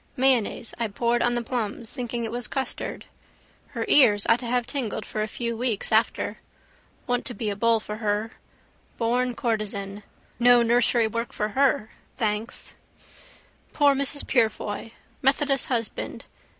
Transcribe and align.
Mayonnaise 0.17 0.73
I 0.79 0.87
poured 0.87 1.21
on 1.21 1.35
the 1.35 1.43
plums 1.43 1.93
thinking 1.93 2.23
it 2.23 2.31
was 2.31 2.47
custard. 2.47 3.05
Her 3.67 3.85
ears 3.87 4.25
ought 4.27 4.39
to 4.39 4.47
have 4.47 4.65
tingled 4.65 5.05
for 5.05 5.21
a 5.21 5.27
few 5.27 5.55
weeks 5.55 5.91
after. 5.91 6.39
Want 7.05 7.23
to 7.25 7.35
be 7.35 7.51
a 7.51 7.55
bull 7.55 7.79
for 7.79 7.97
her. 7.97 8.31
Born 8.97 9.35
courtesan. 9.35 10.01
No 10.39 10.63
nursery 10.63 11.05
work 11.07 11.31
for 11.33 11.49
her, 11.49 11.91
thanks. 12.17 12.73
Poor 13.73 13.93
Mrs 13.93 14.25
Purefoy! 14.25 14.89
Methodist 15.21 15.67
husband. 15.67 16.25